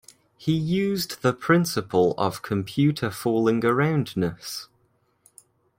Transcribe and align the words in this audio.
He 0.35 0.53
used 0.57 1.21
the 1.21 1.31
principle 1.31 2.15
of 2.17 2.41
computer 2.41 3.11
fooling-aroundedness. 3.11 4.67